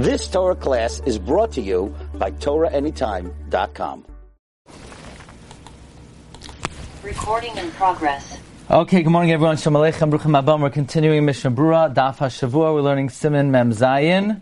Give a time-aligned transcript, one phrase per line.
[0.00, 4.06] This Torah class is brought to you by TorahAnytime.com.
[7.02, 8.38] Recording in progress.
[8.70, 9.58] Okay, good morning everyone.
[9.58, 10.62] Shalom Aleichem, Bruchim Abam.
[10.62, 12.72] We're continuing Mishnah Brura, Daf HaShavua.
[12.72, 14.40] We're learning Siman Mem Zayin.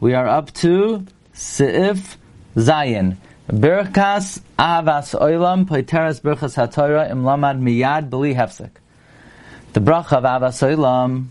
[0.00, 2.16] We are up to Seif
[2.56, 3.16] Zayin.
[3.48, 8.72] Birkas Avas Oilam, Poiteres Birkas HaTorah, Im Lamad Miyad Beli Hefsek.
[9.72, 11.28] The bracha of Avas Oilam.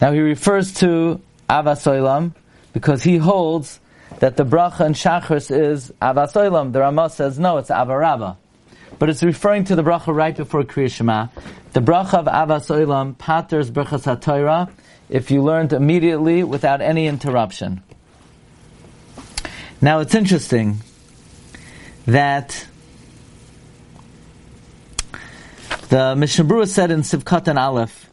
[0.00, 2.34] Now he refers to Avas Oilam
[2.72, 3.80] because he holds
[4.18, 6.72] that the bracha in Shachris is Avas Oilam.
[6.72, 8.36] The Ramah says no, it's Avarabba.
[8.98, 11.28] But it's referring to the bracha right before Kriya Shema.
[11.72, 14.70] The bracha of Avas Oilam, Paters Birchas HaTorah,
[15.08, 17.82] if you learned immediately without any interruption.
[19.80, 20.78] Now it's interesting
[22.06, 22.66] that
[25.88, 28.03] the Mishnah said in Sivkat and Aleph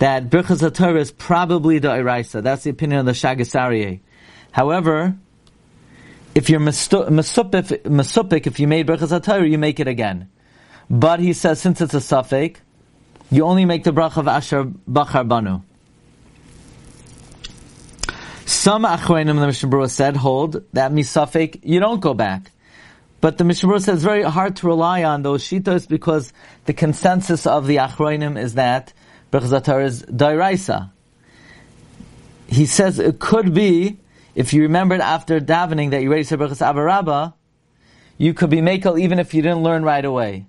[0.00, 2.42] that Birchas HaTorah is probably the Iraisa.
[2.42, 4.00] That's the opinion of the Shaagas Aryeh.
[4.50, 5.14] However,
[6.34, 10.30] if you're masupik, if you made Birchas HaTorah, you make it again.
[10.88, 12.60] But he says, since it's a suffix,
[13.30, 15.60] you only make the bracha of Asher Bachar Banu.
[18.46, 22.50] Some Achroinim, the Mishnah said, hold that misafik, you don't go back.
[23.20, 26.32] But the Mishnah says it's very hard to rely on those shitos because
[26.64, 28.94] the consensus of the Achroinim is that
[29.32, 30.90] Berchazatar is dairaisa.
[32.46, 33.98] He says it could be,
[34.34, 37.34] if you remembered after davening that you already said Berchaz Abarabba,
[38.18, 40.46] you could be makel even if you didn't learn right away.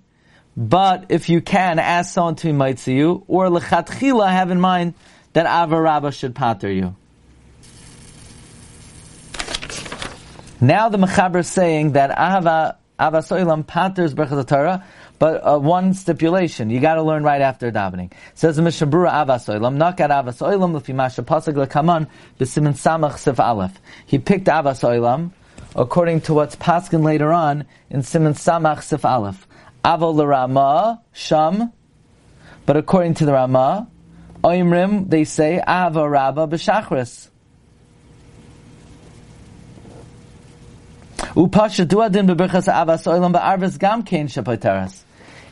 [0.56, 4.94] But if you can, ask someone to invite you, or lechatchila, have in mind
[5.32, 6.96] that Avarabba should pater you.
[10.60, 14.84] Now the Mechaber is saying that Ahava Avasoilam paters Berchas Torah,
[15.22, 18.10] but uh, one stipulation, you got to learn right after davening.
[18.34, 22.08] Says the Mishnah Berurah Avasoilam, Nakat Avasoilam l'fi masha pasag lekaman
[22.40, 23.80] samach sif aleph.
[24.04, 25.30] He picked Avas Avasoilam
[25.76, 29.46] according to what's paskin later on in Siman Samach Sif Aleph.
[29.84, 31.72] Avol Rama Sham,
[32.66, 33.88] but according to the Rama,
[34.42, 37.28] Oimrim they say Ava Rabba b'Shachris.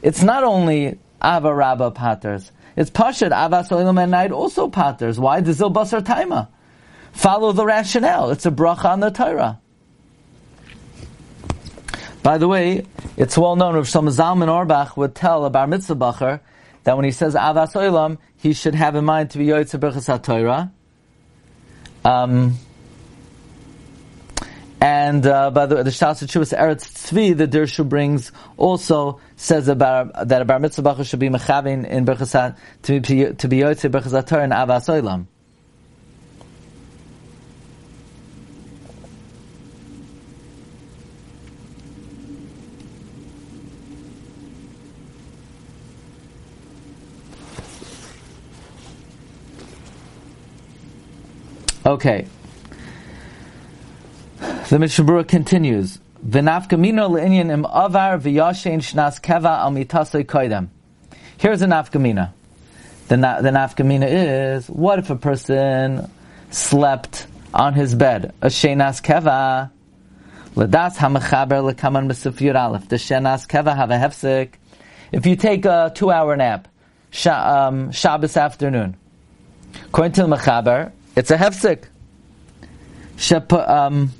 [0.03, 2.51] It's not only Ava Rabba paters.
[2.77, 5.19] It's Pashad Avas Oilam and night also paters.
[5.19, 5.41] Why?
[5.41, 6.49] The Zil Basar Taima.
[7.13, 8.31] Follow the rationale.
[8.31, 9.61] It's a bracha on the Torah.
[12.23, 15.97] By the way, it's well known Rav Shlomo Zalman Auerbach would tell a Bar Mitzvah
[15.97, 16.41] Bacher
[16.85, 20.19] that when he says Avas Oilam, he should have in mind to be Yoitza Berchas
[20.19, 20.71] HaTorah.
[22.05, 22.57] Um,
[24.81, 29.69] and uh, by the way, the Shas Chuvas Eretz Tzvi, the Dirshu brings also says
[29.69, 33.91] about that a bar mitzvah should be mechavin in berchasat to be to be yotze
[33.91, 35.27] berchasator and avas oilam.
[51.85, 52.27] Okay.
[54.41, 55.99] The Mishnah Berurah continues.
[56.27, 60.69] V'nafkamino le'inyan im avar v'yashen shnas keva al mitasei koidem.
[61.37, 62.33] Here's a nafkamina.
[63.09, 66.11] The, na- the nafkamina is, what if a person
[66.51, 68.33] slept on his bed?
[68.41, 69.71] A shenas keva.
[70.55, 72.89] Ladas hamachaber lekaman mesufyur aleph.
[72.89, 74.53] The shenas keva have a hefsek.
[75.13, 76.69] If you take a two-hour nap,
[77.11, 78.97] sh- um, Shabbos afternoon,
[79.87, 81.85] according to the mechaber, it's a hefsek.
[83.17, 84.13] Shep, um,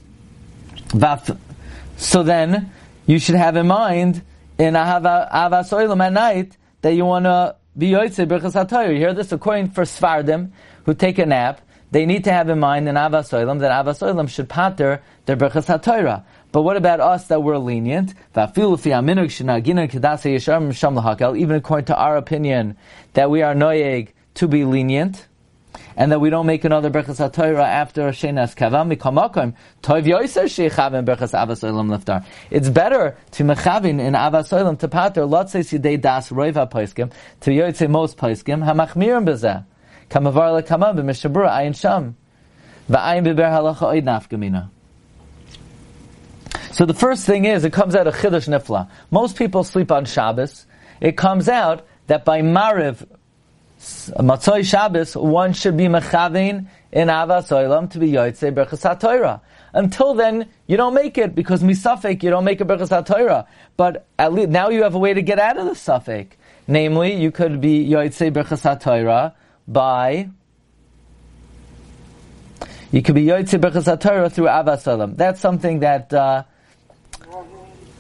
[1.97, 2.73] so then,
[3.07, 4.23] you should have in mind
[4.59, 8.93] in Ahava Oilam at night that you want to be Yoitze Birchas HaTorah.
[8.93, 9.33] You hear this?
[9.33, 10.51] According for Svardim,
[10.85, 14.01] who take a nap, they need to have in mind in Avas Oilam that Avas
[14.01, 16.25] Oilam should pater their Birchas HaTorah.
[16.53, 18.15] But what about us that we're lenient?
[21.37, 22.77] Even according to our opinion,
[23.13, 25.27] that we are noyeg to be lenient,
[25.97, 31.05] and that we don't make another Berchas HaTorah after Shenas Kavam, Mikamakim, Tov Yoiser Sheichavim
[31.05, 32.25] Berchas Avas Olam Liftar.
[32.51, 37.13] It's better to Mechavin in Avas Olam to Pater, Lot say Sidei Das Roiv HaPoiskim,
[37.41, 39.65] to Yoitze Most Poiskim, HaMachmirim Bezeh,
[40.09, 42.17] Kamavar LeKamam B'Mishnah Berurah, Ayin Sham,
[42.89, 44.71] V'ayin B'ber Halacha Oid Nafgamina.
[46.73, 48.89] So the first thing is, it comes out of Chiddush Nifla.
[49.11, 50.67] Most people sleep on Shabbos.
[51.01, 53.07] It comes out that by Mariv,
[53.81, 59.41] Matzoi Shabbos, one should be mechavin in Avas Oilam to be Yotzei Berchas HaTorah.
[59.73, 63.47] Until then, you don't make it because misafek you don't make a Berchas HaTorah.
[63.77, 66.37] But at least now you have a way to get out of the suffix.
[66.67, 69.35] Namely, you could be Yotzei Berchas HaTorah
[69.67, 70.29] by
[72.93, 75.17] You could be Yoitze Berchas HaTorah through Avas Olam.
[75.17, 76.43] That's something that uh,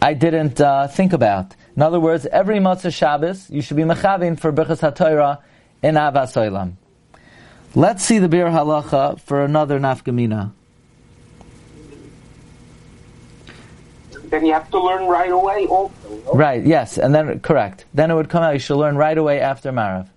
[0.03, 1.55] I didn't uh, think about.
[1.77, 5.39] In other words, every Motzah Shabbos, you should be Mechavin for Berchas HaTorah
[5.83, 6.75] in Avas Olam.
[7.75, 10.53] Let's see the Bir Halacha for another Nafgamina.
[14.25, 15.93] Then you have to learn right away also.
[16.25, 16.33] no?
[16.33, 17.85] Right, yes, and then, correct.
[17.95, 20.09] Then it would come out, you should learn right away after Marav.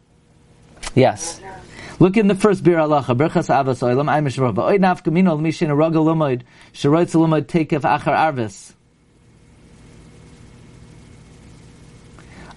[0.94, 1.42] Yes.
[2.00, 4.58] Look in the first Bir Halacha, Berchas Avas Olam, Ay Mishrav.
[4.60, 6.42] Oy Nafkamina, L'mishin Araga Lumoid,
[6.74, 8.74] Sheroitz Lumoid Tekef Achar Arvis.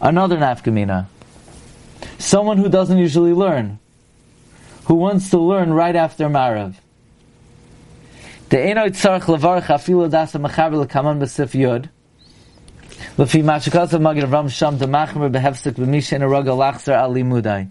[0.00, 1.06] Another Nafkamina.
[2.26, 3.78] Someone who doesn't usually learn.
[4.86, 6.74] Who wants to learn right after Marav.
[8.48, 11.88] The Einoid Tzarech Levarach Afilu Dasa Mechaber Lekaman B'Sif Yod.
[13.16, 17.70] Lefi Mashakasav Magen Avraham Sham Demachmer Behefsik B'Mishin Araga Lachzer Ali Mudai.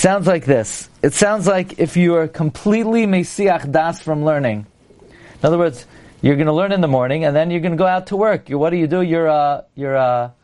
[0.00, 0.88] Sounds like this.
[1.02, 4.66] It sounds like if you are completely mesiach das from learning.
[5.08, 5.86] In other words,
[6.22, 8.16] you're going to learn in the morning, and then you're going to go out to
[8.16, 8.48] work.
[8.48, 9.02] You, what do you do?
[9.02, 10.34] You're a you're a,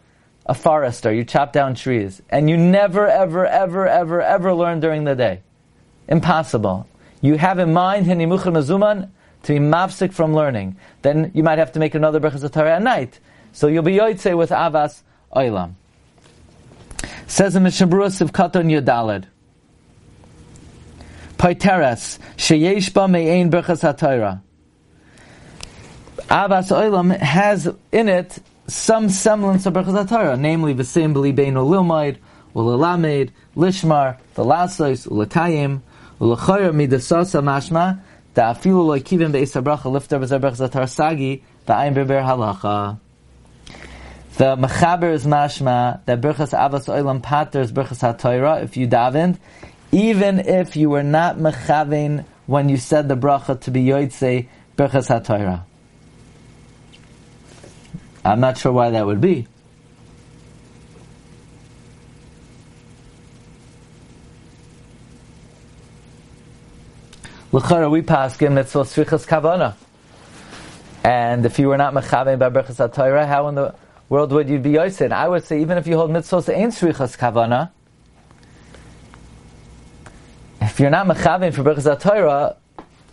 [0.44, 1.12] a forester.
[1.12, 5.40] You chop down trees, and you never, ever, ever, ever, ever learn during the day.
[6.06, 6.86] Impossible.
[7.22, 9.10] You have in mind hinimuchim azuman
[9.44, 10.76] to be mafsik from learning.
[11.00, 13.20] Then you might have to make another berachas Torah at night.
[13.52, 15.02] So you'll be yoitze with avas
[15.34, 15.74] oilam.
[17.26, 19.24] Says in Mishabura Sivkaton Yodalad.
[21.38, 24.40] Paiteres, sheyesh ba me'ein berchas HaTorah.
[26.28, 32.16] Avas Oilam has in it some semblance of berchas HaTorah, namely v'seim b'li beinu lilmaid,
[32.54, 35.80] u'lelamed, lishmar, v'lasos, u'letayim,
[36.20, 38.00] u'lechayr midasasa mashma,
[38.34, 42.98] da'afilu lo kivim be'is habracha lifter b'zer berchas HaTorah sagi, v'ayim beber halacha.
[44.36, 49.38] The mechaber is mashma that berchas avas oilam pater is berchas haTorah if you davened,
[49.92, 55.08] even if you were not mechavein when you said the bracha to be yoitze berchas
[55.08, 55.62] haTorah.
[58.24, 59.46] I'm not sure why that would be.
[67.52, 69.74] L'chara we pass him mitzvah svichas kavana.
[71.04, 73.74] And if you were not mechavein by berchas haTorah, how in the
[74.08, 75.10] world would you be yoitze?
[75.10, 77.70] I would say even if you hold mitzvahs ain't svichas kavana,
[80.76, 82.54] if you're not mechavein for berachas Torah,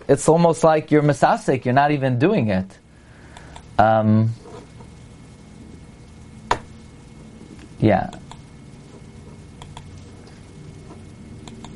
[0.09, 1.63] it's almost like you're misasik.
[1.63, 2.77] You're not even doing it.
[3.79, 4.33] Um,
[7.79, 8.09] yeah,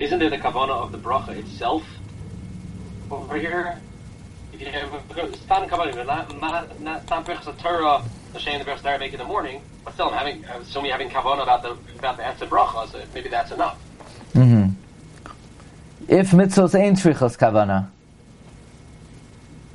[0.02, 1.88] Isn't there the kavana of the bracha itself
[3.10, 3.80] over here?
[4.52, 4.92] If you have
[5.38, 6.38] stand kavana, not
[6.82, 7.08] not
[7.60, 8.04] Torah,
[8.34, 10.92] the shame the berachas Torah make in the morning, but still I'm having I'm assuming
[10.92, 13.80] having kavana about the about the answer bracha, so maybe that's enough.
[16.08, 17.90] If mitzvahs ain't shvichas kavana,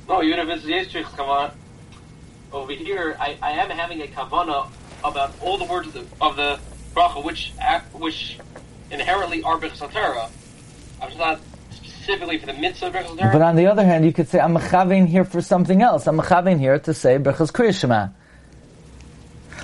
[0.07, 1.53] No, even if it's Yesrich kavana,
[2.51, 4.69] over here I, I am having a kavana
[5.03, 6.59] about all the words of the, of the
[6.93, 7.53] bracha, which
[7.93, 8.39] which
[8.91, 10.29] inherently are berachas Torah.
[11.01, 11.41] I'm just not
[11.71, 15.07] specifically for the mitzvah of but on the other hand, you could say I'm mechavein
[15.07, 16.07] here for something else.
[16.07, 18.09] I'm mechavein here to say berachas kriya shema.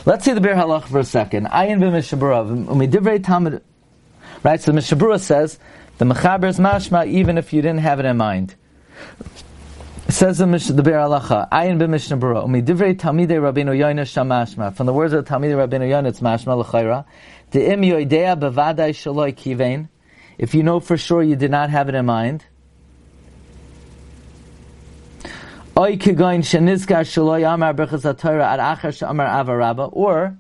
[0.06, 1.48] Let's see the bir halach for a second.
[1.48, 3.62] Ayin b'mishabura umidivrei tamid.
[4.44, 5.60] Right, so the mishabura says
[6.00, 8.56] the mechaber is mashma even if you didn't have it in mind.
[10.08, 14.76] Says the, the Be'er Halacha, Ayin b'Mishnah Berurah, Umi divrei Talmidei Rabbeinu Yoina Shamashma.
[14.76, 17.06] From the words of Talmidei Rabbeinu Yoina, it's mashma l'chayra.
[17.52, 19.90] De'im yoidea bevadai shaloi kivein.
[20.38, 22.46] If you know for sure you did not have it in mind.
[25.78, 29.90] Oy kigoin shenizkar shaloi amar berchas HaTorah ad achar she'amar avarabba.
[29.92, 30.38] Or,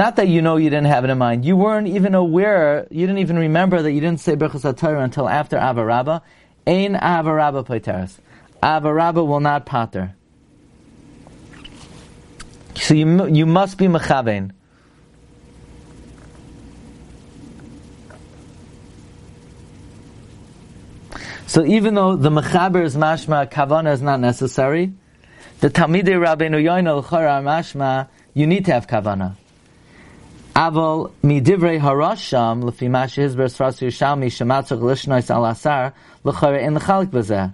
[0.00, 1.44] not that you know you didn't have it in mind.
[1.44, 5.28] You weren't even aware, you didn't even remember that you didn't say Berchas HaTorah until
[5.28, 6.22] after Avarabba.
[6.66, 8.16] Ein Avarabba Paiteris.
[8.62, 10.14] Avarabba will not pater.
[12.76, 14.52] So you, you must be Mechavein.
[21.46, 24.94] So even though the Mechaber is mashma, Kavana is not necessary,
[25.60, 29.36] the Talmidei Rabbeinu Yoina L'chara mashma, you need to have Kavana.
[30.54, 35.92] Aval midivrei harasham lefi ma shehizber sras Yerushalmi shematzach lishnois al asar
[36.24, 37.52] l'chare in l'chalik b'zeh.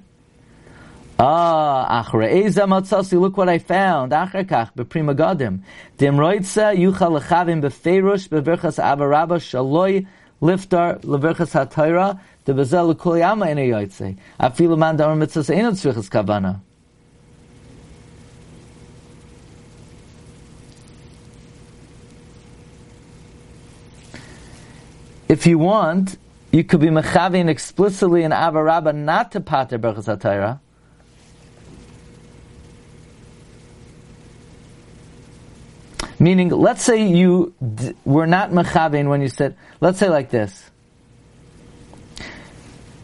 [1.19, 4.13] Ah, achre eza matzasi, look what I found.
[4.13, 5.61] Achre kach beprima gadim.
[5.99, 10.07] Dim roitza yuchal lechavim beferush beverchas avarabba shaloi
[10.41, 14.17] liftar leverchas hatayra de bezel l'kol yama ina yoitze.
[14.41, 16.61] Afilu man damar mitzvahs einot tzvichas kavana.
[25.29, 26.19] If you want,
[26.53, 30.61] you could be mechavin explicitly in Avarabba not to pater berachas hatayra.
[36.19, 40.71] Meaning, let's say you d- were not mechavin when you said, let's say like this.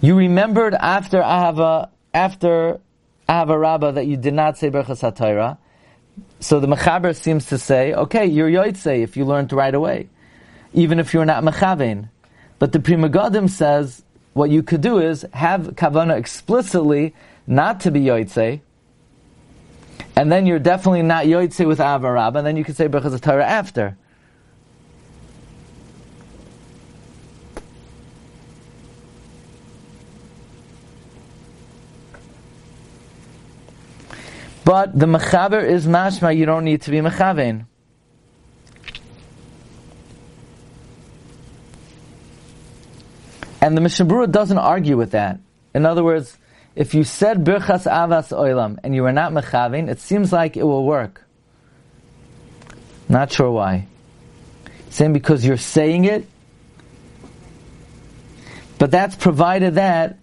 [0.01, 2.81] You remembered after Ahava, after
[3.29, 5.59] Ahava that you did not say Berachas HaTorah.
[6.41, 10.09] So the Mechaber seems to say, okay, you're Yoitze if you learned right away.
[10.75, 12.09] Even if you're not Mechavein.
[12.63, 14.05] But the Pri Megadim says,
[14.35, 17.13] what you could do is have Kavana explicitly
[17.45, 18.61] not to be Yoitze,
[20.15, 23.19] and then you're definitely not Yoitze with Ahava Rabbah, and then you can say Berachas
[23.19, 23.99] HaTorah after.
[34.65, 37.67] But the mechaber is mashma, you don't need to be mechavein.
[43.63, 45.39] And the Mishnah doesn't argue with that.
[45.73, 46.37] In other words,
[46.75, 50.65] if you said birchas avas oilam and you were not mechavein, it seems like it
[50.65, 51.25] will work.
[53.09, 53.87] Not sure why.
[54.91, 56.27] Same because you're saying it,
[58.79, 60.19] but that's provided that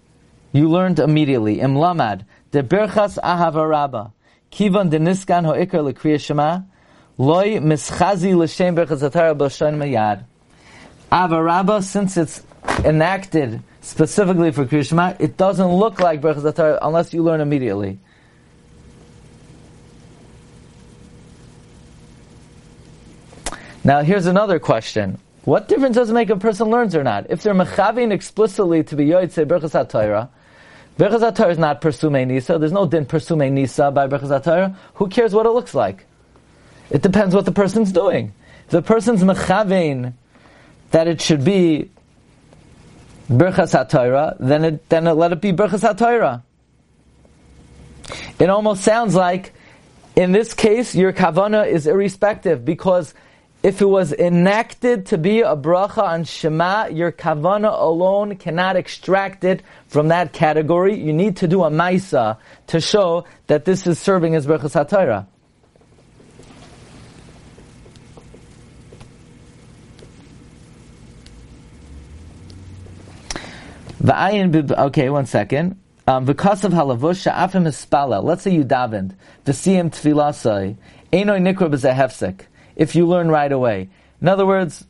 [0.51, 1.61] you learned immediately.
[1.61, 4.11] Im lamad, the birchas ahavarabba.
[4.51, 6.63] Kivan deniskan ho'ikar l'kriya shema,
[7.17, 10.25] loy mischazi l'shem berchazatara b'shan mayad.
[11.09, 12.43] Avarabba, since it's
[12.85, 17.99] enacted specifically for Kriya Shema, it doesn't look like berchazatara unless you learn immediately.
[23.83, 25.19] Now here's another question.
[25.45, 27.27] What difference does it make if a person learns or not?
[27.29, 30.29] If they're mechavin explicitly to be yoytze berchas HaTorah,
[31.49, 32.59] is not Persume Nisa.
[32.59, 34.75] There's no din Persume Nisa by Berchas.
[34.95, 36.05] Who cares what it looks like?
[36.89, 38.33] It depends what the person's doing.
[38.65, 40.13] If the person's mechavein
[40.91, 41.89] that it should be
[43.29, 46.41] Berchas HaTorah, then it, then it, let it be Berchas HaTorah.
[48.39, 49.53] It almost sounds like,
[50.15, 53.13] in this case, your kavana is irrespective because
[53.61, 59.43] if it was enacted to be a bracha on Shema, your kavana alone cannot extract
[59.43, 60.97] it from that category.
[60.97, 65.27] You need to do a maisa to show that this is serving as brachas hatayra.
[74.01, 75.79] Okay, one second.
[76.07, 78.23] Um, because of halavush sha'afim hispala.
[78.23, 79.15] Let's say you davened.
[79.45, 80.77] V'siyim tfilasai.
[81.11, 83.89] Einoi nikra b'zeh if you learn right away.
[84.21, 84.85] In other words,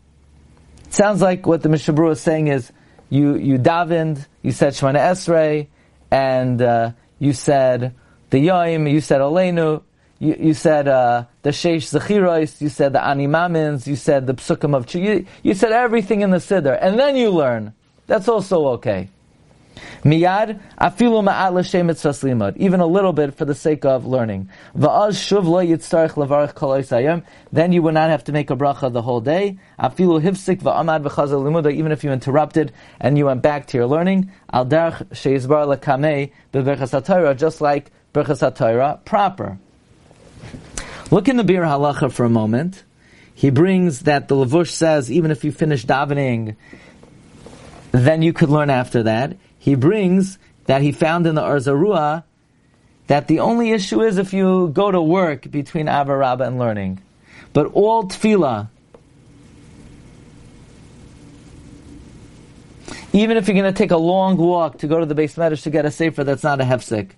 [0.85, 2.71] it sounds like what the Mishabru is saying is,
[3.09, 5.67] you, you davened, you said Shemana Esrei,
[6.11, 7.95] and uh, you said
[8.29, 9.81] the Yoim, you said Olenu,
[10.19, 14.75] you, you said uh, the Sheish Zechirois, you said the Animamins, you said the Psukim
[14.75, 17.73] of you, you said everything in the Siddur, and then you learn.
[18.09, 19.09] That's also okay.
[20.03, 24.49] Miyad afilu ma'at l'shem limud, even a little bit for the sake of learning.
[24.75, 27.21] Va'az shuv lo yitzarich levarich kol
[27.53, 29.59] Then you would not have to make a bracha the whole day.
[29.79, 33.85] Afilu hivsik va'amad v'chazal limud, even if you interrupted and you went back to your
[33.85, 34.31] learning.
[34.51, 39.59] Al derech sheizbar lekamei beverchas just like berchas proper.
[41.11, 42.83] Look in the Bir Halacha for a moment.
[43.39, 46.57] He brings that the Lavush says even if you finish davening,
[47.91, 52.23] then you could learn after that he brings that he found in the Ohr Zarua
[53.07, 57.01] that the only issue is if you go to work between Avarabba and learning.
[57.53, 58.69] But all tefillah,
[63.11, 65.63] even if you're going to take a long walk to go to the base medrash
[65.63, 67.11] to get a sefer, that's not a hefsek.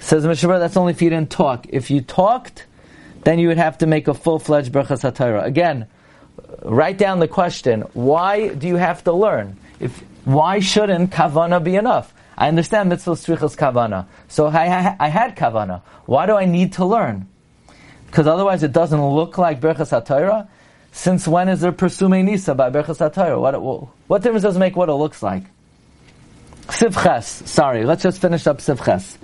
[0.00, 1.66] Says Mishabur, that's only if you didn't talk.
[1.70, 2.66] If you talked,
[3.24, 5.44] then you would have to make a full-fledged brachas hatayra.
[5.44, 5.86] Again,
[6.62, 9.56] write down the question: Why do you have to learn?
[9.80, 12.12] If why shouldn't kavana be enough?
[12.36, 14.06] I understand mitzvah strichas kavana.
[14.28, 15.82] So I, I had kavana.
[16.06, 17.26] Why do I need to learn?
[18.06, 20.48] Because otherwise it doesn't look like Berchas HaTorah.
[20.92, 23.40] Since when is there Persume Nisa by Berchas HaTorah?
[23.40, 25.44] What, what difference does it make what it looks like?
[26.68, 27.46] Sivches.
[27.46, 29.16] Sorry, let's just finish up Sivches.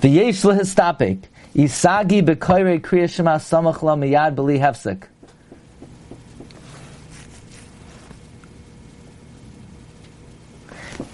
[0.00, 1.22] V'yesh lehistapik.
[1.54, 5.04] Isagi bekoire kriya shema samach la miyad b'li hefsek.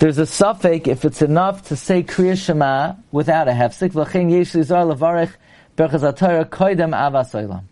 [0.02, 3.92] There's a suffix if it's enough to say Kriya Shema without a hefsik.
[3.92, 5.32] V'chein yesh lizar
[5.76, 6.02] berchaz
[6.90, 7.62] avas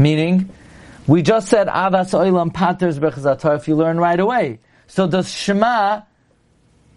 [0.00, 0.50] Meaning,
[1.06, 4.58] we just said avas oilam paters berchaz if you learn right away.
[4.88, 6.00] So does Shema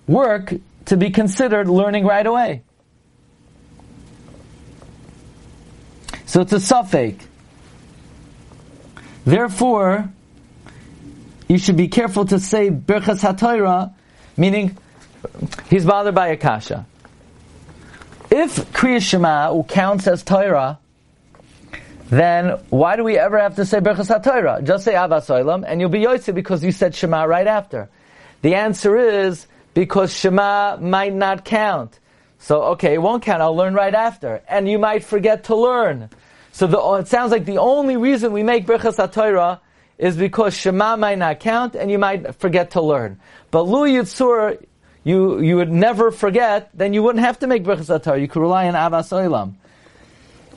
[0.07, 0.55] work
[0.85, 2.63] to be considered learning right away.
[6.35, 7.25] So it's a suffix.
[9.23, 10.11] Therefore,
[11.47, 13.93] you should be careful to say Birchas HaTorah,
[14.35, 14.77] meaning
[15.69, 16.85] he's bothered by Akasha.
[18.29, 20.77] If Kriya Shema counts as Torah,
[22.09, 24.65] then why do we ever have to say Birchas HaTorah?
[24.65, 27.87] Just say Avasoilam, and you'll be Yotze because you said Shema right after.
[28.41, 31.97] The answer is because Shema might not count.
[32.39, 34.43] So, okay, it won't count, I'll learn right after.
[34.49, 36.09] And you might forget to learn.
[36.55, 39.59] So the, it sounds like the only reason we make Birchas HaTorah
[39.97, 43.19] is because Shema might not count and you might forget to learn.
[43.51, 44.65] But Lu Yitzur,
[45.03, 48.21] you, you would never forget, then you wouldn't have to make Birchas HaTorah.
[48.21, 49.55] You could rely on Avas Olam.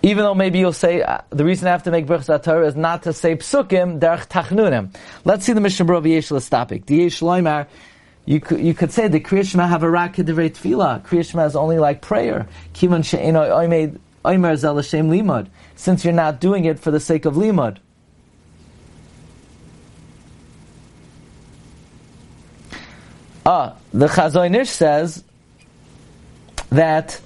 [0.02, 2.76] Even though maybe you'll say, uh, the reason I have to make Birchas HaTorah is
[2.76, 4.94] not to say Psukim, Derech Tachnunim.
[5.24, 6.86] Let's see the Mishnah Berurah Yesh Lestapik.
[6.86, 7.66] The Yesh Loimar,
[8.24, 11.04] you could, you could say the Kriya Shema have a rak kedivei tefillah.
[11.04, 12.46] Kriya Shema is only like prayer.
[12.72, 15.48] Kivan she'eno oimed oimer zel limud.
[15.76, 17.78] Since you're not doing it for the sake of limud.
[23.46, 25.24] Ah, the Chazon Ish says
[26.68, 27.20] that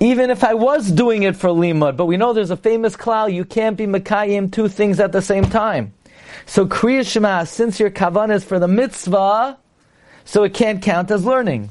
[0.00, 3.32] even if I was doing it for limud, but we know there's a famous klal,
[3.32, 5.92] you can't be makayim two things at the same time.
[6.46, 9.58] So Kriya Shema, since your kavan is for the mitzvah,
[10.24, 11.70] so it can't count as learning.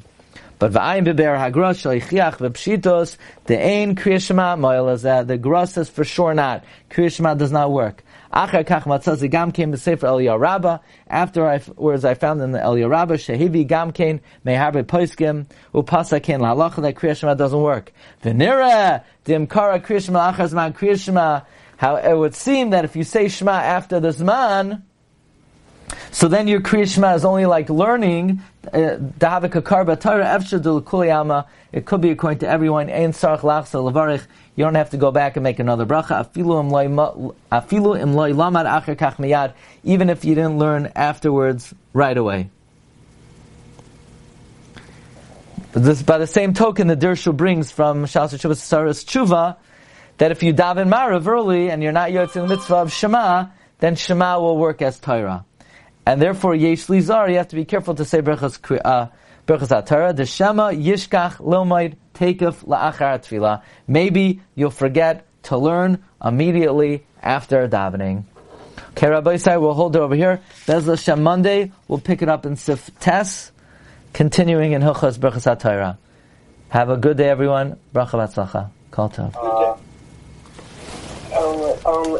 [0.59, 6.03] But v'ayim beber hagros shalichiach v'pshitos the ain Kriya Shema moil the gross is for
[6.03, 6.63] sure not.
[6.89, 8.03] Kriya Shema does not work.
[8.31, 10.81] After Eliyah Rabba.
[11.07, 16.39] After I whereas I found in the Eliyah Rabba Shehivi Gamkein Meharbe Poiskim Upasa Ken
[16.39, 17.91] Lalacha that Kriya Shema doesn't work.
[18.23, 21.41] Venira Dimkara Kriya Shema Achazman Kriya Shema.
[21.77, 24.83] How it would seem that if you say Shema after the Zman,
[26.13, 31.47] so then your Kriya Shema is only like learning uh, Dahavik Karba Torah Efshadul Kuliyama.
[31.71, 32.87] It could be according to everyone.
[32.87, 36.23] You don't have to go back and make another bracha.
[37.51, 37.93] Afilu.
[39.83, 42.51] Even if you didn't learn afterwards right away.
[45.71, 49.57] This, by the same token, the Dirshu brings from Shalsa Shuvas Saras Tshuva
[50.19, 53.47] that if you daven Marav early and you're not yotz in the mitzvah of Shema,
[53.79, 55.43] then Shema will work as Torah.
[56.05, 59.07] And therefore, Yesh Lizar, you have to be careful to say Berachas uh,
[59.47, 63.61] Berachas The Shema Yishkach Lilmaid Takef La'achar Tefillah.
[63.87, 68.23] Maybe you'll forget to learn immediately after davening.
[68.91, 70.41] Okay, Rabbi Isai, we'll hold it over here.
[70.67, 73.51] Bez Hashem Monday, we'll pick it up in Sif Tes,
[74.11, 75.97] continuing in Hilchas Berachas HaTorah.
[76.69, 77.79] Have a good day, everyone.
[77.93, 78.69] Bracha Batzlacha.
[78.91, 79.35] Kol Tov.
[79.35, 79.75] Uh,
[81.35, 82.19] um, um,